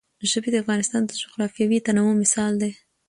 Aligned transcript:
ژبې 0.31 0.49
د 0.51 0.55
افغانستان 0.63 1.01
د 1.05 1.11
جغرافیوي 1.21 1.77
تنوع 1.85 2.13
مثال 2.23 2.53
دی. 2.61 2.71